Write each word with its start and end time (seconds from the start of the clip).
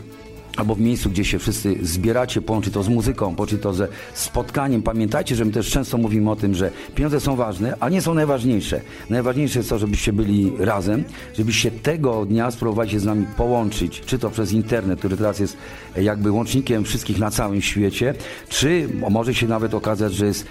albo 0.58 0.76
w 0.76 0.80
miejscu, 0.80 1.10
gdzie 1.10 1.26
się 1.26 1.40
wszyscy 1.40 1.76
zbieracie, 1.82 2.42
połączy 2.42 2.72
to 2.72 2.84
z 2.84 2.90
muzyką, 2.90 3.36
połączy 3.36 3.58
to 3.58 3.74
ze 3.74 3.88
spotkaniem. 4.14 4.84
Pamiętajcie, 4.84 5.36
że 5.36 5.46
my 5.46 5.52
też 5.52 5.70
często 5.70 5.98
mówimy 5.98 6.32
o 6.32 6.36
tym, 6.36 6.56
że 6.56 6.72
pieniądze 6.96 7.20
są 7.20 7.36
ważne, 7.36 7.76
a 7.80 7.90
nie 7.90 8.02
są 8.02 8.14
najważniejsze. 8.14 8.82
Najważniejsze 9.10 9.60
jest 9.60 9.70
to, 9.70 9.80
żebyście 9.80 10.14
byli 10.14 10.52
razem, 10.60 11.04
żebyście 11.38 11.72
tego 11.72 12.26
dnia 12.26 12.52
spróbowali 12.52 12.90
się 12.90 13.00
z 13.00 13.06
nami 13.06 13.26
połączyć, 13.38 14.02
czy 14.06 14.20
to 14.20 14.30
przez 14.30 14.52
internet, 14.52 15.00
który 15.00 15.18
teraz 15.18 15.40
jest 15.40 15.58
jakby 15.96 16.32
łącznikiem 16.32 16.84
wszystkich 16.84 17.20
na 17.20 17.32
całym 17.32 17.62
świecie, 17.62 18.14
czy 18.50 18.90
może 19.10 19.34
się 19.34 19.48
nawet 19.48 19.74
okazać, 19.74 20.14
że 20.14 20.26
jest 20.26 20.46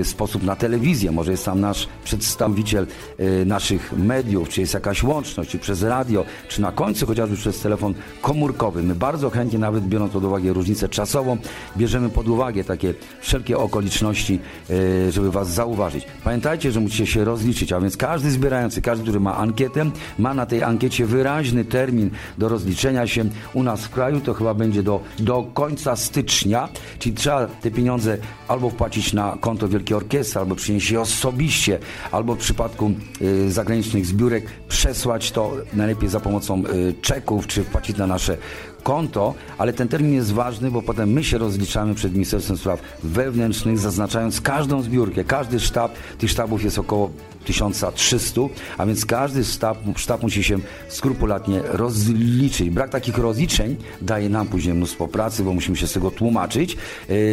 e, 0.00 0.04
sposób 0.04 0.42
na 0.42 0.56
telewizję, 0.56 1.12
może 1.12 1.30
jest 1.30 1.44
tam 1.44 1.60
nasz 1.60 1.88
przedstawiciel 2.04 2.86
e, 3.18 3.44
naszych 3.44 3.92
mediów, 3.92 4.48
czy 4.48 4.60
jest 4.60 4.74
jakaś 4.74 5.02
łączność, 5.02 5.50
czy 5.50 5.58
przez 5.58 5.82
radio, 5.82 6.24
czy 6.48 6.60
na 6.60 6.72
końcu 6.72 7.06
chociażby 7.06 7.36
przez 7.36 7.60
telefon 7.60 7.94
komórkowy. 8.22 8.81
My 8.82 8.94
bardzo 8.94 9.30
chętnie, 9.30 9.58
nawet 9.58 9.84
biorąc 9.84 10.12
pod 10.12 10.24
uwagę 10.24 10.52
różnicę 10.52 10.88
czasową, 10.88 11.36
bierzemy 11.76 12.10
pod 12.10 12.28
uwagę 12.28 12.64
takie 12.64 12.94
wszelkie 13.20 13.58
okoliczności, 13.58 14.38
e, 14.70 15.12
żeby 15.12 15.30
Was 15.30 15.50
zauważyć. 15.50 16.06
Pamiętajcie, 16.24 16.72
że 16.72 16.80
musicie 16.80 17.06
się 17.06 17.24
rozliczyć, 17.24 17.72
a 17.72 17.80
więc 17.80 17.96
każdy 17.96 18.30
zbierający, 18.30 18.82
każdy, 18.82 19.02
który 19.02 19.20
ma 19.20 19.36
ankietę, 19.36 19.90
ma 20.18 20.34
na 20.34 20.46
tej 20.46 20.62
ankiecie 20.62 21.06
wyraźny 21.06 21.64
termin 21.64 22.10
do 22.38 22.48
rozliczenia 22.48 23.06
się. 23.06 23.24
U 23.54 23.62
nas 23.62 23.80
w 23.80 23.90
kraju 23.90 24.20
to 24.20 24.34
chyba 24.34 24.54
będzie 24.54 24.82
do, 24.82 25.00
do 25.18 25.42
końca 25.54 25.96
stycznia, 25.96 26.68
czyli 26.98 27.14
trzeba 27.14 27.46
te 27.46 27.70
pieniądze 27.70 28.18
albo 28.48 28.70
wpłacić 28.70 29.12
na 29.12 29.36
konto 29.40 29.68
Wielkiej 29.68 29.96
Orkiestry, 29.96 30.40
albo 30.40 30.54
przynieść 30.54 30.90
je 30.90 31.00
osobiście, 31.00 31.78
albo 32.12 32.34
w 32.34 32.38
przypadku 32.38 32.90
y, 33.22 33.52
zagranicznych 33.52 34.06
zbiórek 34.06 34.44
przesłać 34.68 35.32
to 35.32 35.52
najlepiej 35.74 36.08
za 36.08 36.20
pomocą 36.20 36.62
y, 36.66 36.94
czeków, 37.02 37.46
czy 37.46 37.64
wpłacić 37.64 37.96
na 37.96 38.06
nasze 38.06 38.36
konto, 38.82 39.34
ale 39.58 39.72
ten 39.72 39.88
termin 39.88 40.14
jest 40.14 40.32
ważny, 40.32 40.70
bo 40.70 40.82
potem 40.82 41.12
my 41.12 41.24
się 41.24 41.38
rozliczamy 41.38 41.94
przed 41.94 42.12
Ministerstwem 42.12 42.56
Spraw 42.56 42.80
Wewnętrznych, 43.02 43.78
zaznaczając 43.78 44.40
każdą 44.40 44.82
zbiórkę, 44.82 45.24
każdy 45.24 45.60
sztab, 45.60 45.92
tych 46.18 46.30
sztabów 46.30 46.64
jest 46.64 46.78
około 46.78 47.10
1300, 47.44 48.40
a 48.78 48.86
więc 48.86 49.06
każdy 49.06 49.44
sztab, 49.44 49.78
sztab 49.96 50.22
musi 50.22 50.44
się 50.44 50.58
skrupulatnie 50.88 51.60
rozliczyć. 51.62 52.70
Brak 52.70 52.90
takich 52.90 53.18
rozliczeń 53.18 53.76
daje 54.02 54.28
nam 54.28 54.46
później 54.46 54.74
mnóstwo 54.74 55.08
pracy, 55.08 55.42
bo 55.44 55.52
musimy 55.52 55.76
się 55.76 55.86
z 55.86 55.92
tego 55.92 56.10
tłumaczyć. 56.10 56.76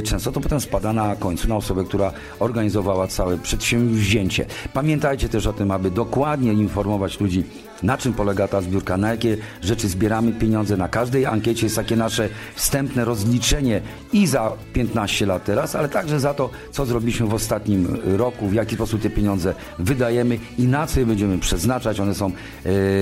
Często 0.03 0.31
to 0.31 0.41
potem 0.41 0.61
spada 0.61 0.93
na 0.93 1.15
końcu 1.15 1.47
na 1.47 1.55
osobę, 1.55 1.83
która 1.83 2.11
organizowała 2.39 3.07
całe 3.07 3.37
przedsięwzięcie. 3.37 4.45
Pamiętajcie 4.73 5.29
też 5.29 5.47
o 5.47 5.53
tym, 5.53 5.71
aby 5.71 5.91
dokładnie 5.91 6.53
informować 6.53 7.19
ludzi, 7.19 7.43
na 7.83 7.97
czym 7.97 8.13
polega 8.13 8.47
ta 8.47 8.61
zbiórka, 8.61 8.97
na 8.97 9.09
jakie 9.09 9.37
rzeczy 9.61 9.87
zbieramy 9.87 10.31
pieniądze. 10.31 10.77
Na 10.77 10.87
każdej 10.87 11.25
ankiecie 11.25 11.65
jest 11.65 11.75
takie 11.75 11.95
nasze 11.95 12.29
wstępne 12.55 13.05
rozliczenie 13.05 13.81
i 14.13 14.27
za 14.27 14.51
15 14.73 15.25
lat 15.25 15.43
teraz, 15.43 15.75
ale 15.75 15.89
także 15.89 16.19
za 16.19 16.33
to, 16.33 16.49
co 16.71 16.85
zrobiliśmy 16.85 17.27
w 17.27 17.33
ostatnim 17.33 17.97
roku, 18.05 18.47
w 18.47 18.53
jaki 18.53 18.75
sposób 18.75 19.01
te 19.01 19.09
pieniądze 19.09 19.53
wydajemy 19.79 20.39
i 20.57 20.63
na 20.63 20.87
co 20.87 20.99
je 20.99 21.05
będziemy 21.05 21.39
przeznaczać. 21.39 21.99
One 21.99 22.15
są 22.15 22.27
e, 22.27 22.31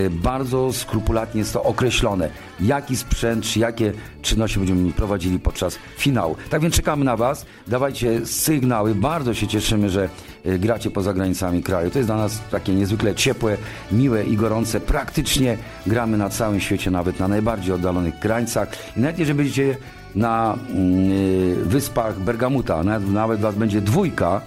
bardzo 0.09 0.73
skrupulatnie 0.73 1.39
jest 1.39 1.53
to 1.53 1.63
określone. 1.63 2.29
Jaki 2.59 2.97
sprzęt, 2.97 3.45
czy 3.45 3.59
jakie 3.59 3.93
czynności 4.21 4.59
będziemy 4.59 4.93
prowadzili 4.93 5.39
podczas 5.39 5.77
finału. 5.97 6.35
Tak 6.49 6.61
więc 6.61 6.75
czekamy 6.75 7.05
na 7.05 7.17
Was. 7.17 7.45
Dawajcie 7.67 8.25
sygnały. 8.25 8.95
Bardzo 8.95 9.33
się 9.33 9.47
cieszymy, 9.47 9.89
że 9.89 10.09
e, 10.45 10.59
gracie 10.59 10.91
poza 10.91 11.13
granicami 11.13 11.63
kraju. 11.63 11.91
To 11.91 11.99
jest 11.99 12.09
dla 12.09 12.17
nas 12.17 12.39
takie 12.51 12.73
niezwykle 12.73 13.15
ciepłe, 13.15 13.57
miłe 13.91 14.23
i 14.23 14.35
gorące. 14.35 14.66
Praktycznie 14.87 15.57
gramy 15.87 16.17
na 16.17 16.29
całym 16.29 16.59
świecie, 16.59 16.91
nawet 16.91 17.19
na 17.19 17.27
najbardziej 17.27 17.73
oddalonych 17.73 18.19
krańcach. 18.19 18.69
I 18.97 18.99
nawet 18.99 19.19
jeżeli 19.19 19.37
będziecie 19.37 19.77
na 20.15 20.57
yy, 20.73 21.65
wyspach 21.65 22.19
Bergamuta, 22.19 22.83
nawet, 22.83 23.09
nawet 23.09 23.39
Was 23.39 23.55
będzie 23.55 23.81
dwójka, 23.81 24.41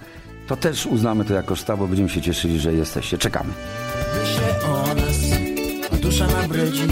to 0.47 0.57
też 0.57 0.87
uznamy 0.87 1.25
to 1.25 1.35
jako 1.35 1.57
sztab, 1.57 1.79
bo 1.79 1.87
będziemy 1.87 2.09
się 2.09 2.23
cieszyli, 2.23 2.61
że 2.61 2.73
jesteście. 2.73 3.19
Czekamy. 3.19 3.51
Myślę 4.21 4.69
o 4.69 4.95
nas, 4.95 5.41
a 5.93 5.97
dusza 5.97 6.27
nam 6.27 6.49
brydzi 6.49 6.83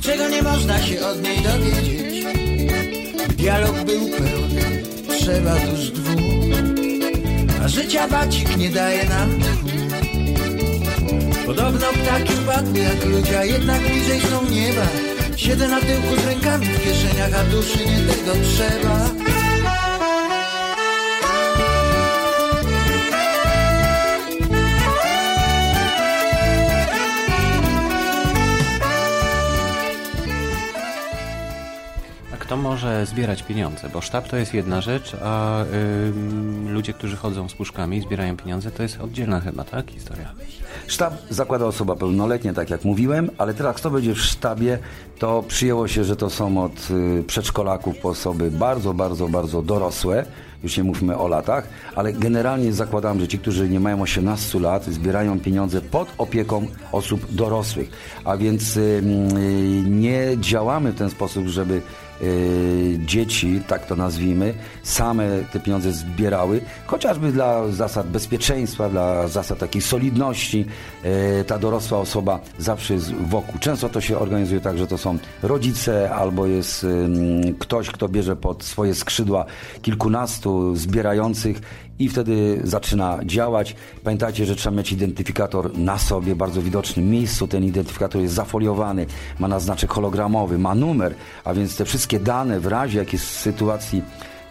Czego 0.00 0.28
nie 0.28 0.42
można 0.42 0.78
się 0.78 1.06
od 1.06 1.22
niej 1.22 1.38
dowiedzieć 1.42 2.24
Dialog 3.36 3.84
był 3.84 4.08
pełny, 4.08 4.82
trzeba 5.18 5.54
tuż 5.56 5.90
dwóch 5.90 6.20
A 7.64 7.68
życia 7.68 8.08
bacik 8.08 8.56
nie 8.56 8.70
daje 8.70 9.08
nam 9.08 9.30
tchu 9.30 9.79
Podobno 11.46 11.86
ptaki 11.86 12.32
upadły 12.42 12.78
jak 12.78 13.04
ludzie, 13.04 13.38
a 13.38 13.44
jednak 13.44 13.80
bliżej 13.80 14.20
są 14.20 14.50
nieba. 14.50 14.86
Siedzę 15.36 15.68
na 15.68 15.80
tyłku 15.80 16.16
z 16.22 16.26
rękami 16.26 16.66
w 16.66 16.84
kieszeniach, 16.84 17.34
a 17.40 17.44
duszy 17.44 17.78
nie 17.78 18.14
tego 18.14 18.32
trzeba 18.44 19.29
kto 32.50 32.56
może 32.56 33.06
zbierać 33.06 33.42
pieniądze? 33.42 33.88
Bo 33.88 34.00
sztab 34.00 34.28
to 34.28 34.36
jest 34.36 34.54
jedna 34.54 34.80
rzecz, 34.80 35.16
a 35.22 35.64
ludzie, 36.66 36.92
którzy 36.92 37.16
chodzą 37.16 37.48
z 37.48 37.54
puszkami 37.54 37.96
i 37.96 38.00
zbierają 38.00 38.36
pieniądze, 38.36 38.70
to 38.70 38.82
jest 38.82 39.00
oddzielna 39.00 39.40
chyba, 39.40 39.64
tak? 39.64 39.90
Historia. 39.90 40.32
Sztab 40.86 41.14
zakłada 41.30 41.66
osoba 41.66 41.96
pełnoletnia, 41.96 42.54
tak 42.54 42.70
jak 42.70 42.84
mówiłem, 42.84 43.30
ale 43.38 43.54
teraz 43.54 43.76
kto 43.76 43.90
będzie 43.90 44.14
w 44.14 44.18
sztabie, 44.18 44.78
to 45.18 45.44
przyjęło 45.48 45.88
się, 45.88 46.04
że 46.04 46.16
to 46.16 46.30
są 46.30 46.64
od 46.64 46.90
y, 46.90 47.24
przedszkolaków 47.26 47.98
po 47.98 48.08
osoby 48.08 48.50
bardzo, 48.50 48.94
bardzo, 48.94 49.28
bardzo 49.28 49.62
dorosłe, 49.62 50.24
już 50.62 50.76
nie 50.76 50.84
mówmy 50.84 51.18
o 51.18 51.28
latach, 51.28 51.68
ale 51.96 52.12
generalnie 52.12 52.72
zakładam, 52.72 53.20
że 53.20 53.28
ci, 53.28 53.38
którzy 53.38 53.68
nie 53.68 53.80
mają 53.80 54.02
18 54.02 54.60
lat, 54.60 54.84
zbierają 54.84 55.40
pieniądze 55.40 55.80
pod 55.80 56.08
opieką 56.18 56.66
osób 56.92 57.34
dorosłych. 57.34 57.90
A 58.24 58.36
więc 58.36 58.76
y, 58.76 59.02
nie 59.84 60.36
działamy 60.40 60.92
w 60.92 60.98
ten 60.98 61.10
sposób, 61.10 61.46
żeby 61.46 61.82
dzieci, 62.98 63.60
tak 63.66 63.86
to 63.86 63.96
nazwijmy, 63.96 64.54
same 64.82 65.28
te 65.52 65.60
pieniądze 65.60 65.92
zbierały, 65.92 66.60
chociażby 66.86 67.32
dla 67.32 67.68
zasad 67.68 68.06
bezpieczeństwa, 68.08 68.88
dla 68.88 69.28
zasad 69.28 69.58
takiej 69.58 69.82
solidności. 69.82 70.66
y, 71.40 71.44
Ta 71.44 71.58
dorosła 71.58 71.98
osoba 71.98 72.40
zawsze 72.58 72.94
jest 72.94 73.14
wokół. 73.14 73.60
Często 73.60 73.88
to 73.88 74.00
się 74.00 74.18
organizuje 74.18 74.60
tak, 74.60 74.78
że 74.78 74.86
to 74.86 74.98
są 74.98 75.18
rodzice 75.42 76.10
albo 76.10 76.46
jest 76.46 76.86
ktoś, 77.58 77.90
kto 77.90 78.08
bierze 78.08 78.36
pod 78.36 78.64
swoje 78.64 78.94
skrzydła 78.94 79.44
kilkunastu 79.82 80.76
zbierających 80.76 81.60
i 82.00 82.08
wtedy 82.08 82.60
zaczyna 82.64 83.18
działać. 83.24 83.76
Pamiętajcie, 84.04 84.46
że 84.46 84.56
trzeba 84.56 84.76
mieć 84.76 84.92
identyfikator 84.92 85.78
na 85.78 85.98
sobie, 85.98 86.36
bardzo 86.36 86.62
widocznym 86.62 87.10
miejscu. 87.10 87.48
Ten 87.48 87.64
identyfikator 87.64 88.22
jest 88.22 88.34
zafoliowany, 88.34 89.06
ma 89.38 89.48
naznaczek 89.48 89.92
hologramowy, 89.92 90.58
ma 90.58 90.74
numer, 90.74 91.14
a 91.44 91.54
więc 91.54 91.76
te 91.76 91.84
wszystkie 91.84 92.20
dane 92.20 92.60
w 92.60 92.66
razie 92.66 92.98
jakiejś 92.98 93.22
sytuacji 93.22 94.02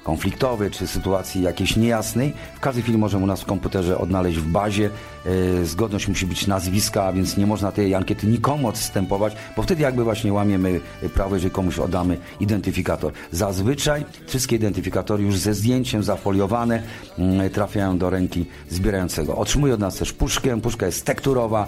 konfliktowej 0.09 0.71
czy 0.71 0.87
sytuacji 0.87 1.41
jakiejś 1.41 1.75
niejasnej, 1.75 2.33
w 2.55 2.59
każdej 2.59 2.83
chwili 2.83 2.97
możemy 2.97 3.23
u 3.23 3.27
nas 3.27 3.41
w 3.41 3.45
komputerze 3.45 3.97
odnaleźć 3.97 4.37
w 4.37 4.47
bazie. 4.47 4.89
E, 5.25 5.65
zgodność 5.65 6.07
musi 6.07 6.25
być 6.25 6.47
nazwiska, 6.47 7.13
więc 7.13 7.37
nie 7.37 7.45
można 7.45 7.71
tej 7.71 7.95
ankiety 7.95 8.27
nikomu 8.27 8.67
odstępować, 8.67 9.35
bo 9.55 9.63
wtedy 9.63 9.83
jakby 9.83 10.03
właśnie 10.03 10.33
łamiemy 10.33 10.79
prawo, 11.13 11.35
jeżeli 11.35 11.51
komuś 11.51 11.79
oddamy 11.79 12.17
identyfikator. 12.39 13.13
Zazwyczaj 13.31 14.05
wszystkie 14.27 14.55
identyfikatory 14.55 15.23
już 15.23 15.37
ze 15.37 15.53
zdjęciem 15.53 16.03
zafoliowane 16.03 16.83
mm, 17.17 17.49
trafiają 17.49 17.97
do 17.97 18.09
ręki 18.09 18.45
zbierającego. 18.69 19.35
Otrzymuje 19.35 19.73
od 19.73 19.79
nas 19.79 19.95
też 19.95 20.13
puszkę. 20.13 20.61
Puszka 20.61 20.85
jest 20.85 21.05
tekturowa, 21.05 21.67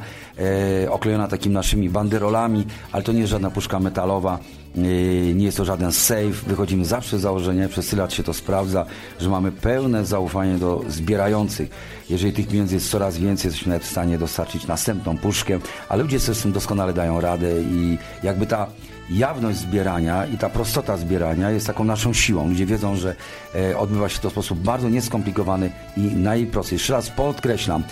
e, 0.83 0.91
oklejona 0.91 1.27
takimi 1.27 1.55
naszymi 1.55 1.89
banderolami, 1.89 2.65
ale 2.91 3.03
to 3.03 3.11
nie 3.11 3.19
jest 3.19 3.31
żadna 3.31 3.51
puszka 3.51 3.79
metalowa. 3.79 4.39
Yy, 4.75 5.33
Nie 5.35 5.45
jest 5.45 5.57
to 5.57 5.65
żaden 5.65 5.91
safe. 5.91 6.31
Wychodzimy 6.47 6.85
zawsze 6.85 7.19
z 7.19 7.21
założenia, 7.21 7.69
przez 7.69 7.87
tyle 7.87 8.01
lat 8.01 8.13
się 8.13 8.23
to 8.23 8.33
sprawdza, 8.33 8.85
że 9.19 9.29
mamy 9.29 9.51
pełne 9.51 10.05
zaufanie 10.05 10.57
do 10.57 10.83
zbierających. 10.87 11.69
Jeżeli 12.09 12.33
tych 12.33 12.47
pieniędzy 12.47 12.75
jest 12.75 12.89
coraz 12.89 13.17
więcej, 13.17 13.49
jesteśmy 13.49 13.69
nawet 13.69 13.87
w 13.87 13.91
stanie 13.91 14.17
dostarczyć 14.17 14.67
następną 14.67 15.17
puszkę, 15.17 15.59
ale 15.89 16.03
ludzie 16.03 16.19
sobie 16.19 16.35
z 16.35 16.41
tym 16.41 16.51
doskonale 16.51 16.93
dają 16.93 17.21
radę 17.21 17.61
i 17.61 17.97
jakby 18.23 18.45
ta 18.47 18.67
jawność 19.09 19.57
zbierania 19.57 20.25
i 20.25 20.37
ta 20.37 20.49
prostota 20.49 20.97
zbierania 20.97 21.49
jest 21.51 21.67
taką 21.67 21.83
naszą 21.83 22.13
siłą. 22.13 22.49
Ludzie 22.49 22.65
wiedzą, 22.65 22.95
że 22.95 23.15
e, 23.55 23.77
odbywa 23.77 24.09
się 24.09 24.19
to 24.19 24.29
w 24.29 24.31
sposób 24.31 24.59
bardzo 24.59 24.89
nieskomplikowany 24.89 25.71
i 25.97 26.01
najprostszy. 26.01 26.75
Jeszcze 26.75 26.93
raz 26.93 27.09
podkreślam, 27.09 27.83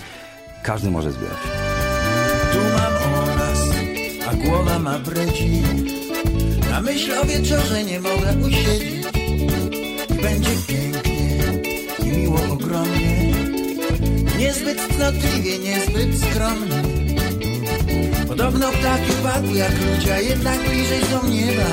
każdy 0.62 0.90
może 0.90 1.12
zbierać. 1.12 1.38
Tu 2.52 2.58
mam 2.58 3.14
o 3.14 3.26
nas, 3.26 3.60
a 4.28 4.34
głowa 4.34 4.78
ma 4.78 4.98
bredzi. 4.98 5.99
Na 6.70 6.80
myśl 6.80 7.12
o 7.18 7.24
wieczorze 7.24 7.84
nie 7.84 8.00
mogę 8.00 8.34
usiedzieć. 8.46 9.06
Będzie 10.22 10.50
pięknie 10.68 11.38
i 12.04 12.16
miło 12.16 12.40
ogromnie. 12.50 13.34
Niezbyt 14.38 14.78
cnotliwie, 14.94 15.58
niezbyt 15.58 16.20
skromnie. 16.20 16.82
Podobno 18.28 18.68
ptaki 18.68 19.12
padły 19.22 19.58
jak 19.58 19.72
ludzie, 19.72 20.14
a 20.14 20.20
jednak 20.20 20.58
bliżej 20.68 21.00
są 21.00 21.28
nieba. 21.28 21.66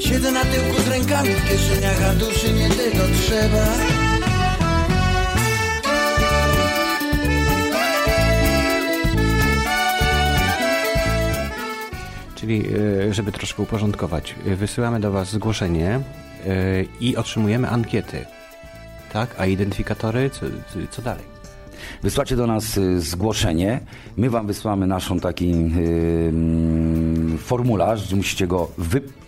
Siedzę 0.00 0.32
na 0.32 0.44
tyłku 0.44 0.82
z 0.82 0.88
rękami 0.88 1.28
w 1.28 1.48
kieszeniach, 1.48 2.02
a 2.10 2.14
duszy 2.14 2.52
nie 2.52 2.68
tego 2.68 3.04
trzeba. 3.26 4.11
Czyli, 12.42 12.64
e, 13.08 13.14
żeby 13.14 13.32
troszkę 13.32 13.62
uporządkować, 13.62 14.34
e, 14.46 14.56
wysyłamy 14.56 15.00
do 15.00 15.12
Was 15.12 15.30
zgłoszenie 15.30 15.90
e, 15.90 16.00
i 17.00 17.16
otrzymujemy 17.16 17.68
ankiety. 17.68 18.24
Tak? 19.12 19.34
A 19.38 19.46
identyfikatory, 19.46 20.30
co, 20.30 20.46
co 20.90 21.02
dalej? 21.02 21.24
Wysłacie 22.02 22.36
do 22.36 22.46
nas 22.46 22.76
y, 22.76 23.00
zgłoszenie, 23.00 23.80
my 24.16 24.30
wam 24.30 24.46
wysłamy 24.46 24.86
naszą 24.86 25.20
taki 25.20 25.52
y, 25.52 25.54
mm, 26.28 27.38
formularz, 27.38 28.08
że 28.08 28.16
musicie 28.16 28.46
go 28.46 28.70
wypełnić 28.78 29.21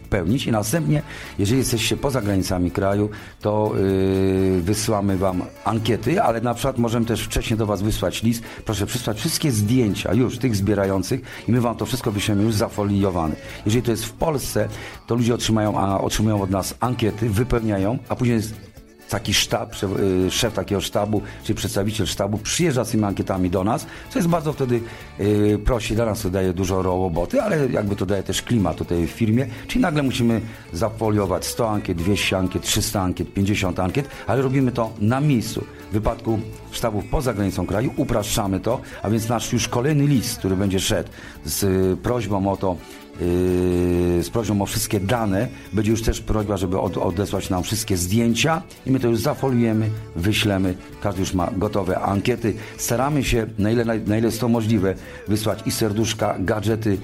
i 0.47 0.53
następnie, 0.53 1.03
jeżeli 1.39 1.59
jesteście 1.59 1.97
poza 1.97 2.23
granicami 2.23 2.71
kraju, 2.71 3.09
to 3.41 3.73
y, 3.79 4.61
wysyłamy 4.63 5.17
wam 5.17 5.43
ankiety, 5.65 6.23
ale 6.23 6.41
na 6.41 6.55
przykład 6.55 6.79
możemy 6.79 7.07
też 7.07 7.23
wcześniej 7.23 7.59
do 7.59 7.67
was 7.67 7.83
wysłać 7.83 8.23
list. 8.23 8.43
Proszę 8.65 8.87
przysłać 8.87 9.19
wszystkie 9.19 9.51
zdjęcia 9.51 10.15
już 10.15 10.39
tych 10.39 10.57
zbierających 10.57 11.21
i 11.49 11.53
my 11.53 11.61
wam 11.61 11.77
to 11.77 11.87
wszystko 11.87 12.13
wyślemy 12.13 12.43
już 12.43 12.55
zafoliowane. 12.55 13.37
Jeżeli 13.67 13.83
to 13.83 13.91
jest 13.91 14.05
w 14.05 14.13
Polsce, 14.13 14.69
to 15.07 15.15
ludzie 15.15 15.35
otrzymają, 15.35 15.79
a, 15.79 16.01
otrzymują 16.01 16.43
od 16.43 16.51
nas 16.51 16.75
ankiety, 16.81 17.31
wypełniają, 17.31 17.99
a 18.09 18.17
później 18.17 18.37
jest 18.37 18.64
taki 19.09 19.35
sztab, 19.35 19.75
szef, 19.75 19.91
y, 20.27 20.31
szef 20.31 20.55
takiego 20.55 20.81
sztabu, 20.81 21.23
czy 21.45 21.55
przedstawiciel 21.55 22.07
sztabu 22.07 22.39
przyjeżdża 22.39 22.85
z 22.85 22.91
tymi 22.91 23.05
ankietami 23.05 23.51
do 23.51 23.65
nas, 23.65 23.87
co 24.11 24.19
jest 24.19 24.29
bardzo 24.29 24.53
wtedy 24.53 24.81
y, 25.21 25.59
prosi, 25.65 25.95
dla 25.95 26.07
nas 26.07 26.23
to 26.23 26.31
daje 26.31 26.53
dużo 26.53 26.83
roboty, 26.83 27.43
ale 27.43 27.69
jakby 27.69 27.97
to 27.97 28.07
daje 28.07 28.23
też 28.23 28.43
klimat 28.43 28.77
tutaj 28.77 29.07
w 29.07 29.11
firmie, 29.11 29.47
czyli 29.69 29.83
nagle 29.83 30.03
musimy 30.03 30.41
zafoliować 30.73 31.47
100 31.47 31.71
ankiet, 31.71 31.99
200 31.99 32.39
ankiet, 32.39 32.63
300 32.63 33.03
ankiet, 33.03 33.35
50 33.35 33.81
ankiet, 33.81 34.09
ale 34.27 34.43
robimy 34.43 34.73
to 34.73 34.93
na 35.01 35.21
miejscu. 35.21 35.65
W 35.91 35.93
wypadku 35.93 36.39
sztabów 36.71 37.05
poza 37.11 37.35
granicą 37.35 37.67
kraju 37.67 37.91
upraszczamy 37.97 38.61
to, 38.61 38.81
a 39.03 39.11
więc 39.11 39.29
nasz 39.29 39.53
już 39.53 39.69
kolejny 39.69 40.07
list, 40.07 40.39
który 40.39 40.57
będzie 40.57 40.81
szedł 40.81 41.11
z 41.45 42.01
prośbą 42.01 42.53
o 42.53 42.57
to, 42.57 42.77
Yy, 42.77 43.04
z 43.21 44.31
prośbą 44.31 44.63
o 44.63 44.67
wszystkie 44.67 45.01
dane. 45.01 45.49
Będzie 45.73 45.91
już 45.91 46.03
też 46.03 46.21
prośba, 46.21 46.57
żeby 46.57 46.81
od, 46.81 46.97
odesłać 46.97 47.51
nam 47.51 47.63
wszystkie 47.63 47.97
zdjęcia 47.97 48.63
i 48.87 48.91
my 48.91 49.01
to 49.01 49.09
już 49.09 49.21
zafoliujemy, 49.21 49.91
wyślemy. 50.17 50.75
Każdy 51.03 51.21
już 51.21 51.35
ma 51.35 51.51
gotowe 51.57 52.01
ankiety. 52.01 52.55
Staramy 52.77 53.25
się, 53.25 53.47
na 53.59 53.71
ile, 53.71 53.85
na, 53.85 53.95
ile 53.95 54.27
jest 54.27 54.41
to 54.41 54.49
możliwe, 54.49 54.95
wysłać 55.29 55.59
i 55.67 55.71
serduszka, 55.71 56.37
gadżety. 56.39 56.99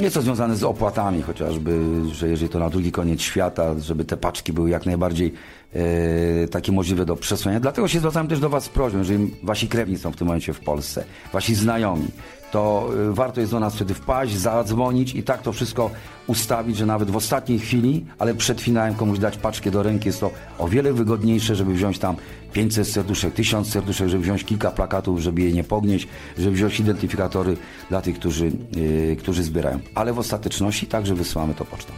Jest 0.00 0.14
to 0.14 0.22
związane 0.22 0.56
z 0.56 0.64
opłatami 0.64 1.22
chociażby, 1.22 1.80
że 2.12 2.28
jeżeli 2.28 2.48
to 2.48 2.58
na 2.58 2.70
drugi 2.70 2.92
koniec 2.92 3.20
świata, 3.20 3.74
żeby 3.78 4.04
te 4.04 4.16
paczki 4.16 4.52
były 4.52 4.70
jak 4.70 4.86
najbardziej 4.86 5.32
e, 5.74 6.48
takie 6.48 6.72
możliwe 6.72 7.06
do 7.06 7.16
przesłania. 7.16 7.60
Dlatego 7.60 7.88
się 7.88 7.98
zwracam 7.98 8.28
też 8.28 8.40
do 8.40 8.48
Was 8.48 8.64
z 8.64 8.68
prośbą, 8.68 8.98
jeżeli 8.98 9.30
Wasi 9.42 9.68
krewni 9.68 9.98
są 9.98 10.12
w 10.12 10.16
tym 10.16 10.26
momencie 10.26 10.52
w 10.52 10.60
Polsce, 10.60 11.04
Wasi 11.32 11.54
znajomi, 11.54 12.08
to 12.52 12.90
y, 13.10 13.14
warto 13.14 13.40
jest 13.40 13.52
do 13.52 13.60
nas 13.60 13.74
wtedy 13.74 13.94
wpaść, 13.94 14.36
zadzwonić 14.36 15.14
i 15.14 15.22
tak 15.22 15.42
to 15.42 15.52
wszystko 15.52 15.90
ustawić, 16.26 16.76
że 16.76 16.86
nawet 16.86 17.10
w 17.10 17.16
ostatniej 17.16 17.58
chwili, 17.58 18.04
ale 18.18 18.34
przed 18.34 18.60
finałem 18.60 18.94
komuś 18.94 19.18
dać 19.18 19.36
paczkę 19.36 19.70
do 19.70 19.82
ręki 19.82 20.08
jest 20.08 20.20
to 20.20 20.30
o 20.58 20.68
wiele 20.68 20.92
wygodniejsze, 20.92 21.54
żeby 21.54 21.74
wziąć 21.74 21.98
tam 21.98 22.16
500 22.52 22.88
serduszek, 22.88 23.34
1000 23.34 23.68
serduszek, 23.68 24.08
żeby 24.08 24.22
wziąć 24.22 24.44
kilka 24.44 24.70
plakatów, 24.70 25.20
żeby 25.20 25.40
je 25.40 25.52
nie 25.52 25.64
pognieść, 25.64 26.08
żeby 26.38 26.56
wziąć 26.56 26.80
identyfikatory 26.80 27.56
dla 27.88 28.02
tych, 28.02 28.18
którzy, 28.18 28.52
yy, 28.76 29.16
którzy 29.16 29.42
zbierają. 29.42 29.78
Ale 29.94 30.12
w 30.12 30.18
ostateczności 30.18 30.86
także 30.86 31.14
wysyłamy 31.14 31.54
to 31.54 31.64
pocztą. 31.64 31.92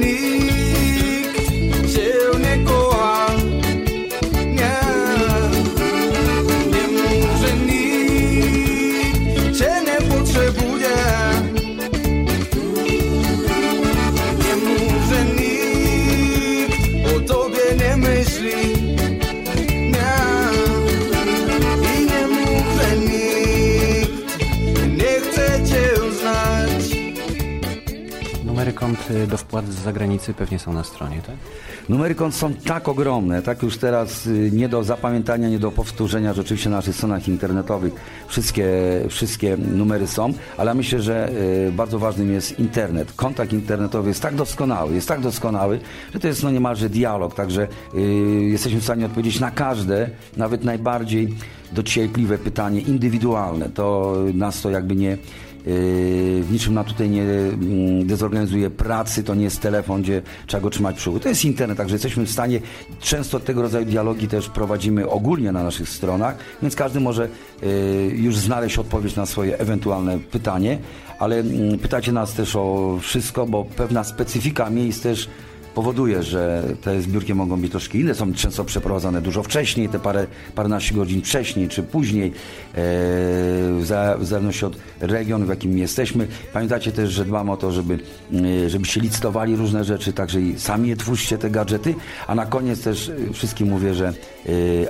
Nie 0.00 0.13
Numery 28.64 28.78
kont 28.78 29.10
y, 29.10 29.26
do 29.26 29.36
wpłat 29.36 29.72
z 29.72 29.82
zagranicy 29.82 30.34
pewnie 30.34 30.58
są 30.58 30.72
na 30.72 30.84
stronie, 30.84 31.22
tak? 31.26 31.36
Numery 31.88 32.14
kont 32.14 32.34
są 32.34 32.54
tak 32.54 32.88
ogromne, 32.88 33.42
tak 33.42 33.62
już 33.62 33.78
teraz 33.78 34.26
y, 34.26 34.50
nie 34.52 34.68
do 34.68 34.84
zapamiętania, 34.84 35.48
nie 35.48 35.58
do 35.58 35.70
powtórzenia, 35.70 36.34
że 36.34 36.40
oczywiście 36.40 36.70
na 36.70 36.76
naszych 36.76 36.94
stronach 36.94 37.28
internetowych 37.28 37.92
wszystkie, 38.26 38.66
wszystkie 39.08 39.56
numery 39.56 40.06
są, 40.06 40.32
ale 40.56 40.74
myślę, 40.74 41.02
że 41.02 41.28
y, 41.68 41.72
bardzo 41.72 41.98
ważnym 41.98 42.32
jest 42.32 42.58
internet. 42.58 43.12
Kontakt 43.12 43.52
internetowy 43.52 44.08
jest 44.08 44.22
tak 44.22 44.34
doskonały, 44.34 44.94
jest 44.94 45.08
tak 45.08 45.20
doskonały, 45.20 45.80
że 46.14 46.20
to 46.20 46.28
jest 46.28 46.42
no 46.42 46.50
niemalże 46.50 46.88
dialog, 46.88 47.34
także 47.34 47.68
jesteśmy 48.40 48.80
w 48.80 48.84
stanie 48.84 49.06
odpowiedzieć 49.06 49.40
na 49.40 49.50
każde, 49.50 50.10
nawet 50.36 50.64
najbardziej 50.64 51.34
dociekliwe 51.72 52.38
pytanie 52.38 52.80
indywidualne. 52.80 53.68
To 53.68 54.16
nas 54.34 54.62
to 54.62 54.70
jakby 54.70 54.96
nie 54.96 55.18
w 55.66 56.48
niczym 56.50 56.74
nam 56.74 56.84
tutaj 56.84 57.10
nie 57.10 57.22
mm, 57.22 58.06
dezorganizuje 58.06 58.70
pracy, 58.70 59.24
to 59.24 59.34
nie 59.34 59.44
jest 59.44 59.60
telefon, 59.60 60.02
gdzie 60.02 60.22
trzeba 60.46 60.60
go 60.60 60.70
trzymać 60.70 60.96
przy 60.96 61.20
To 61.20 61.28
jest 61.28 61.44
internet, 61.44 61.78
także 61.78 61.94
jesteśmy 61.94 62.26
w 62.26 62.30
stanie, 62.30 62.60
często 63.00 63.40
tego 63.40 63.62
rodzaju 63.62 63.86
dialogi 63.86 64.28
też 64.28 64.48
prowadzimy 64.48 65.08
ogólnie 65.08 65.52
na 65.52 65.62
naszych 65.62 65.88
stronach, 65.88 66.36
więc 66.62 66.76
każdy 66.76 67.00
może 67.00 67.28
y, 67.62 68.12
już 68.16 68.36
znaleźć 68.36 68.78
odpowiedź 68.78 69.16
na 69.16 69.26
swoje 69.26 69.58
ewentualne 69.58 70.18
pytanie, 70.18 70.78
ale 71.18 71.36
mm, 71.36 71.78
pytacie 71.78 72.12
nas 72.12 72.34
też 72.34 72.56
o 72.56 72.98
wszystko, 73.02 73.46
bo 73.46 73.64
pewna 73.64 74.04
specyfika 74.04 74.70
miejsc 74.70 75.02
też 75.02 75.28
powoduje, 75.74 76.22
że 76.22 76.62
te 76.82 77.02
zbiórki 77.02 77.34
mogą 77.34 77.60
być 77.60 77.70
troszkę 77.70 77.98
inne, 77.98 78.14
są 78.14 78.34
często 78.34 78.64
przeprowadzane 78.64 79.22
dużo 79.22 79.42
wcześniej, 79.42 79.88
te 79.88 79.98
parę, 79.98 80.26
paręnaście 80.54 80.94
godzin 80.94 81.22
wcześniej 81.22 81.68
czy 81.68 81.82
później, 81.82 82.28
e, 82.28 82.32
w 83.78 84.18
zależności 84.22 84.64
od 84.64 84.76
regionu, 85.00 85.46
w 85.46 85.48
jakim 85.48 85.78
jesteśmy. 85.78 86.26
Pamiętacie 86.52 86.92
też, 86.92 87.10
że 87.10 87.24
dbamy 87.24 87.52
o 87.52 87.56
to, 87.56 87.72
żeby, 87.72 87.98
e, 88.64 88.70
żebyście 88.70 89.00
licytowali 89.00 89.56
różne 89.56 89.84
rzeczy, 89.84 90.12
także 90.12 90.40
i 90.40 90.58
sami 90.58 90.88
je 90.88 90.96
twórzcie, 90.96 91.38
te 91.38 91.50
gadżety, 91.50 91.94
a 92.26 92.34
na 92.34 92.46
koniec 92.46 92.82
też 92.82 93.08
e, 93.08 93.32
wszystkim 93.32 93.68
mówię, 93.68 93.94
że 93.94 94.12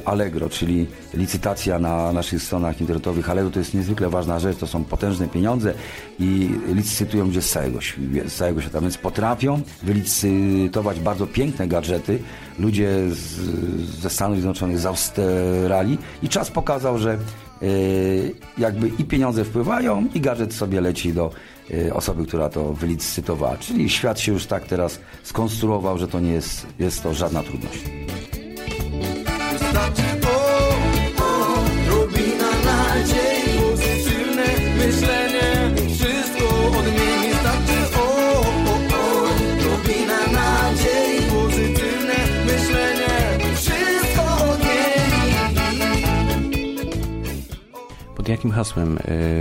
Allegro, 0.05 0.49
czyli 0.49 0.87
licytacja 1.15 1.79
na 1.79 2.13
naszych 2.13 2.43
stronach 2.43 2.81
internetowych 2.81 3.31
Allegro 3.31 3.51
to 3.51 3.59
jest 3.59 3.75
niezwykle 3.75 4.09
ważna 4.09 4.39
rzecz, 4.39 4.59
to 4.59 4.67
są 4.67 4.85
potężne 4.85 5.29
pieniądze 5.29 5.75
i 6.21 6.51
licytują 6.75 7.25
ludzie 7.25 7.43
z 7.43 7.51
całego, 7.51 7.79
z 8.27 8.35
całego 8.35 8.61
świata, 8.61 8.81
więc 8.81 8.99
potrafią 8.99 9.63
wylicytować 9.83 10.74
bardzo 10.83 11.27
piękne 11.27 11.69
gadżety, 11.69 12.19
ludzie 12.59 12.89
z, 13.11 13.41
ze 14.01 14.11
Stanów 14.11 14.37
Zjednoczonych, 14.37 14.79
z 14.79 14.87
Australii 14.87 15.99
i 16.23 16.29
czas 16.29 16.51
pokazał, 16.51 16.99
że 16.99 17.13
e, 17.13 17.19
jakby 18.59 18.89
i 18.89 19.05
pieniądze 19.05 19.45
wpływają 19.45 20.07
i 20.15 20.21
gadżet 20.21 20.55
sobie 20.55 20.81
leci 20.81 21.13
do 21.13 21.31
e, 21.71 21.95
osoby, 21.95 22.27
która 22.27 22.49
to 22.49 22.73
wylicytowała. 22.73 23.57
Czyli 23.57 23.91
świat 23.91 24.21
się 24.21 24.33
już 24.33 24.47
tak 24.47 24.67
teraz 24.67 25.01
skonstruował, 25.23 25.99
że 25.99 26.09
to 26.09 26.21
nie 26.21 26.33
jest, 26.33 26.67
jest 26.79 27.03
to 27.03 27.15
żadna 27.15 27.43
trudność. 27.43 27.85
Jakim 48.35 48.51
hasłem 48.51 48.99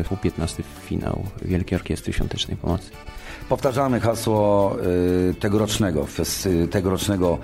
był 0.10 0.18
15 0.18 0.64
finał 0.86 1.24
Wielkiej 1.42 1.76
Orkiestry 1.76 2.14
Świątecznej 2.14 2.58
Pomocy? 2.58 2.90
Powtarzamy 3.50 4.00
hasło 4.00 4.76
y, 5.30 5.34
tegorocznego, 5.34 6.08
tegorocznego 6.72 7.38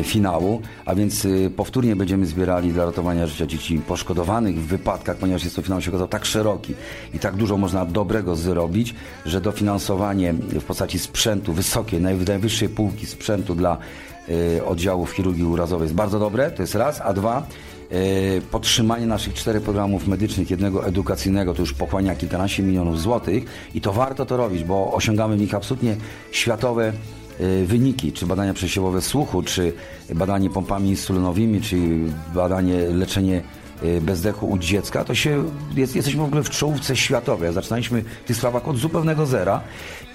y, 0.00 0.04
finału, 0.04 0.62
a 0.84 0.94
więc 0.94 1.26
powtórnie 1.56 1.96
będziemy 1.96 2.26
zbierali 2.26 2.72
dla 2.72 2.84
ratowania 2.84 3.26
życia 3.26 3.46
dzieci 3.46 3.78
poszkodowanych 3.78 4.56
w 4.56 4.66
wypadkach, 4.66 5.16
ponieważ 5.16 5.44
jest 5.44 5.56
to 5.56 5.62
finał 5.62 5.80
się 5.80 5.90
okazał 5.90 6.08
tak 6.08 6.24
szeroki 6.24 6.74
i 7.14 7.18
tak 7.18 7.36
dużo 7.36 7.56
można 7.56 7.84
dobrego 7.84 8.36
zrobić, 8.36 8.94
że 9.26 9.40
dofinansowanie 9.40 10.32
w 10.32 10.64
postaci 10.64 10.98
sprzętu 10.98 11.52
wysokiej, 11.52 12.00
najwyższej 12.00 12.68
półki 12.68 13.06
sprzętu 13.06 13.54
dla 13.54 13.78
oddziałów 14.66 15.10
chirurgii 15.10 15.44
urazowej 15.44 15.84
jest 15.84 15.94
bardzo 15.94 16.18
dobre, 16.18 16.50
to 16.50 16.62
jest 16.62 16.74
raz, 16.74 17.00
a 17.00 17.12
dwa, 17.12 17.46
E, 17.79 17.79
podtrzymanie 18.50 19.06
naszych 19.06 19.34
czterech 19.34 19.62
programów 19.62 20.08
medycznych, 20.08 20.50
jednego 20.50 20.86
edukacyjnego, 20.86 21.54
to 21.54 21.62
już 21.62 21.72
pochłania 21.72 22.14
kilkanaście 22.14 22.62
milionów 22.62 23.00
złotych 23.00 23.44
i 23.74 23.80
to 23.80 23.92
warto 23.92 24.26
to 24.26 24.36
robić, 24.36 24.64
bo 24.64 24.92
osiągamy 24.92 25.36
w 25.36 25.40
nich 25.40 25.54
absolutnie 25.54 25.96
światowe 26.32 26.92
e, 27.40 27.64
wyniki, 27.64 28.12
czy 28.12 28.26
badania 28.26 28.54
przesiewowe 28.54 29.00
słuchu, 29.00 29.42
czy 29.42 29.72
badanie 30.14 30.50
pompami 30.50 30.88
insulinowymi, 30.88 31.60
czy 31.60 31.76
badanie, 32.34 32.78
leczenie 32.78 33.42
bezdechu 34.00 34.46
u 34.46 34.58
dziecka, 34.58 35.04
to 35.04 35.14
się, 35.14 35.44
jest, 35.76 35.96
jesteśmy 35.96 36.20
w 36.20 36.24
ogóle 36.24 36.42
w 36.42 36.50
czołówce 36.50 36.96
światowej. 36.96 37.52
Zaczynaliśmy 37.52 38.02
w 38.02 38.26
tych 38.26 38.36
sprawach 38.36 38.68
od 38.68 38.76
zupełnego 38.76 39.26
zera 39.26 39.60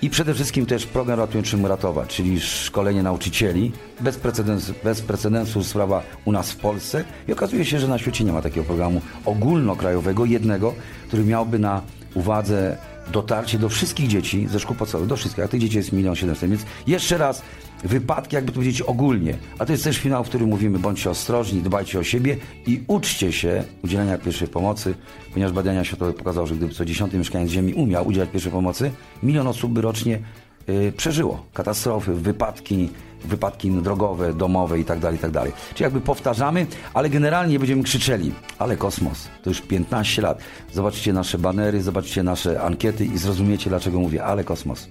i 0.02 0.10
przede 0.10 0.34
wszystkim 0.34 0.66
też 0.66 0.86
program 0.86 1.20
Ratuj 1.20 1.44
Czym 1.44 1.66
Ratować, 1.66 2.10
czyli 2.10 2.40
szkolenie 2.40 3.04
nauczycieli. 3.04 3.72
Bez 4.00 4.18
precedensu, 4.18 4.74
bez 4.84 5.02
precedensu 5.02 5.64
sprawa 5.64 6.04
u 6.26 6.32
nas 6.32 6.52
w 6.52 6.56
Polsce 6.56 7.04
i 7.28 7.34
okazuje 7.34 7.66
się, 7.66 7.80
że 7.80 7.88
na 7.88 7.98
świecie 7.98 8.24
nie 8.24 8.32
ma 8.32 8.42
takiego 8.42 8.66
programu 8.66 9.02
ogólnokrajowego, 9.26 10.26
jednego, 10.26 10.74
który 11.08 11.24
miałby 11.24 11.60
na 11.60 11.82
uwadze 12.14 12.78
dotarcie 13.12 13.60
do 13.60 13.70
wszystkich 13.70 14.08
dzieci 14.08 14.48
ze 14.48 14.60
szkół 14.60 14.76
podstawowych, 14.76 15.10
do 15.10 15.16
wszystkich, 15.16 15.44
a 15.44 15.48
tych 15.48 15.60
dzieci 15.60 15.78
jest 15.78 15.92
milion 15.92 16.16
siedemset, 16.16 16.50
więc 16.50 16.62
jeszcze 16.88 17.18
raz 17.18 17.42
wypadki, 17.84 18.36
jakby 18.36 18.52
to 18.52 18.56
powiedzieć 18.56 18.82
ogólnie. 18.82 19.38
A 19.60 19.66
to 19.66 19.72
jest 19.72 19.84
też 19.84 19.98
finał, 19.98 20.24
w 20.24 20.28
którym 20.28 20.50
mówimy 20.50 20.80
bądźcie 20.80 21.10
ostrożni, 21.10 21.62
dbajcie 21.62 22.00
o 22.00 22.04
siebie 22.04 22.38
i 22.68 22.84
uczcie 22.88 23.32
się 23.32 23.64
udzielenia 23.84 24.18
pierwszej 24.18 24.48
pomocy, 24.48 24.96
ponieważ 25.34 25.54
badania 25.54 25.84
światowe 25.84 26.14
pokazały, 26.14 26.48
że 26.48 26.56
gdyby 26.56 26.74
co 26.74 26.86
dziesiąty 26.86 27.18
mieszkaniec 27.18 27.50
Ziemi 27.50 27.74
umiał 27.74 28.08
udzielać 28.08 28.30
pierwszej 28.30 28.52
pomocy, 28.52 28.92
milion 29.24 29.48
osób 29.48 29.72
by 29.72 29.82
rocznie 29.82 30.20
yy, 30.68 30.92
przeżyło 30.92 31.46
katastrofy, 31.54 32.14
wypadki, 32.14 32.90
wypadki 33.26 33.72
drogowe, 33.72 34.34
domowe 34.34 34.78
itd., 34.78 35.02
tak 35.02 35.14
itd. 35.14 35.40
Tak 35.40 35.52
Czyli 35.70 35.84
jakby 35.84 36.02
powtarzamy, 36.02 36.68
ale 36.94 37.10
generalnie 37.10 37.60
będziemy 37.60 37.84
krzyczeli, 37.84 38.32
ale 38.60 38.78
kosmos, 38.78 39.28
to 39.44 39.50
już 39.50 39.62
15 39.62 40.22
lat. 40.22 40.40
Zobaczycie 40.74 41.14
nasze 41.14 41.38
banery, 41.38 41.82
zobaczycie 41.82 42.24
nasze 42.24 42.62
ankiety 42.62 43.06
i 43.06 43.18
zrozumiecie, 43.18 43.70
dlaczego 43.70 44.00
mówię, 44.00 44.24
ale 44.24 44.44
kosmos. 44.44 44.88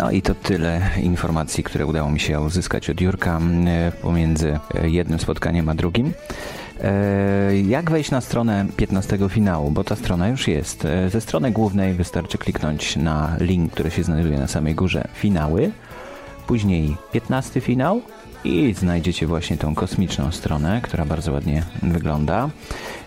No 0.00 0.10
i 0.10 0.22
to 0.22 0.34
tyle 0.34 0.80
informacji, 1.02 1.64
które 1.64 1.86
udało 1.86 2.10
mi 2.10 2.20
się 2.20 2.40
uzyskać 2.40 2.90
od 2.90 3.00
Jurka 3.00 3.40
e, 3.66 3.92
pomiędzy 4.02 4.58
e, 4.74 4.90
jednym 4.90 5.18
spotkaniem 5.18 5.68
a 5.68 5.74
drugim. 5.74 6.12
E, 6.80 7.56
jak 7.56 7.90
wejść 7.90 8.10
na 8.10 8.20
stronę 8.20 8.66
15 8.76 9.18
finału? 9.28 9.70
Bo 9.70 9.84
ta 9.84 9.96
strona 9.96 10.28
już 10.28 10.48
jest. 10.48 10.86
Ze 11.08 11.20
strony 11.20 11.50
głównej 11.50 11.94
wystarczy 11.94 12.38
kliknąć 12.38 12.96
na 12.96 13.36
link, 13.40 13.72
który 13.72 13.90
się 13.90 14.02
znajduje 14.02 14.38
na 14.38 14.48
samej 14.48 14.74
górze 14.74 15.08
finały, 15.14 15.70
później 16.46 16.96
15 17.12 17.60
finał 17.60 18.02
i 18.44 18.74
znajdziecie 18.74 19.26
właśnie 19.26 19.56
tą 19.56 19.74
kosmiczną 19.74 20.32
stronę, 20.32 20.80
która 20.82 21.04
bardzo 21.04 21.32
ładnie 21.32 21.62
wygląda. 21.82 22.50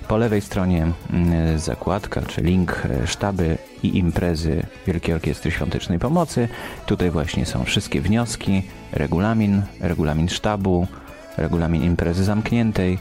Po 0.08 0.18
lewej 0.18 0.42
stronie 0.42 0.88
mm, 1.14 1.60
zakładka, 1.60 2.22
czy 2.22 2.42
link 2.42 2.84
e, 2.86 3.08
sztaby 3.08 3.58
i 3.84 3.98
imprezy 3.98 4.64
Wielkiej 4.88 5.16
Orkiestry 5.16 5.52
Świątecznej 5.52 6.00
Pomocy. 6.00 6.48
Tutaj 6.86 7.12
właśnie 7.12 7.46
są 7.46 7.64
wszystkie 7.64 8.02
wnioski, 8.02 8.64
regulamin, 8.92 9.62
regulamin 9.80 10.30
sztabu, 10.30 10.88
regulamin 11.38 11.84
imprezy 11.84 12.24
zamkniętej, 12.24 12.98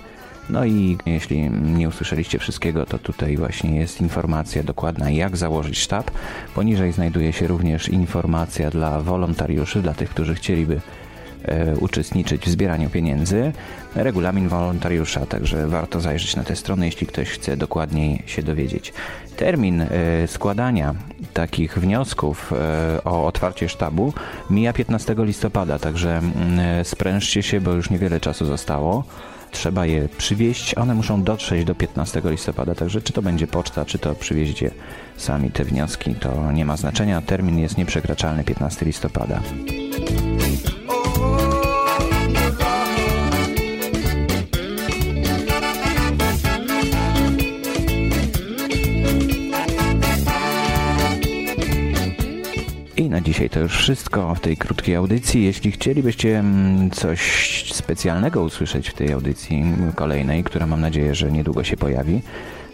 no 0.51 0.65
i 0.65 0.99
jeśli 1.07 1.51
nie 1.51 1.89
usłyszeliście 1.89 2.39
wszystkiego, 2.39 2.87
to 2.87 2.99
tutaj 2.99 3.37
właśnie 3.37 3.77
jest 3.77 4.01
informacja 4.01 4.62
dokładna, 4.62 5.11
jak 5.11 5.37
założyć 5.37 5.79
sztab. 5.79 6.11
Poniżej 6.55 6.93
znajduje 6.93 7.33
się 7.33 7.47
również 7.47 7.89
informacja 7.89 8.71
dla 8.71 9.01
wolontariuszy, 9.01 9.83
dla 9.83 9.95
tych, 9.95 10.11
którzy 10.11 10.35
chcieliby 10.35 10.81
uczestniczyć 11.81 12.45
w 12.45 12.49
zbieraniu 12.49 12.91
pieniędzy, 12.91 13.53
regulamin 13.95 14.49
wolontariusza, 14.49 15.27
także 15.27 15.67
warto 15.67 16.01
zajrzeć 16.01 16.37
na 16.37 16.45
tę 16.45 16.57
stronę, 16.57 16.87
jeśli 16.87 17.07
ktoś 17.07 17.29
chce 17.29 17.57
dokładniej 17.57 18.23
się 18.27 18.43
dowiedzieć. 18.43 18.93
Termin 19.37 19.81
e, 19.81 19.89
składania 20.27 20.95
takich 21.35 21.79
wniosków 21.79 22.53
e, 22.53 23.05
o 23.05 23.27
otwarcie 23.27 23.69
sztabu 23.69 24.13
mija 24.51 24.73
15 24.73 25.15
listopada, 25.19 25.79
także 25.79 26.19
mm, 26.19 26.85
sprężcie 26.85 27.43
się, 27.43 27.61
bo 27.61 27.73
już 27.73 27.91
niewiele 27.91 28.21
czasu 28.21 28.47
zostało. 28.47 29.05
trzeba 29.51 29.87
je 29.87 30.09
przywieźć. 30.09 30.75
One 30.79 30.95
muszą 30.95 31.23
dotrzeć 31.23 31.65
do 31.65 31.75
15 31.75 32.23
listopada, 32.25 32.75
także 32.75 33.03
czy 33.03 33.13
to 33.13 33.23
będzie 33.23 33.47
poczta, 33.47 33.85
czy 33.85 33.99
to 33.99 34.15
przywieźcie 34.15 34.71
sami 35.17 35.51
te 35.51 35.65
wnioski, 35.65 36.15
to 36.15 36.53
nie 36.53 36.65
ma 36.65 36.77
znaczenia. 36.77 37.21
Termin 37.21 37.59
jest 37.59 37.79
nieprzekraczalny 37.79 38.45
15 38.45 38.87
listopada. 38.87 39.41
Na 53.12 53.21
dzisiaj 53.21 53.50
to 53.50 53.61
już 53.61 53.76
wszystko 53.76 54.35
w 54.35 54.40
tej 54.40 54.57
krótkiej 54.57 54.95
audycji. 54.95 55.45
Jeśli 55.45 55.73
chcielibyście 55.73 56.38
mm, 56.38 56.90
coś 56.90 57.21
specjalnego 57.73 58.42
usłyszeć 58.42 58.90
w 58.90 58.95
tej 58.95 59.12
audycji 59.12 59.64
kolejnej, 59.95 60.45
która 60.45 60.66
mam 60.66 60.81
nadzieję, 60.81 61.14
że 61.14 61.33
niedługo 61.33 61.64
się 61.64 61.76
pojawi, 61.76 62.23